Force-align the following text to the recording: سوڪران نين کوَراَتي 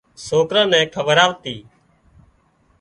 سوڪران 0.25 0.65
نين 0.71 0.87
کوَراَتي 0.93 1.55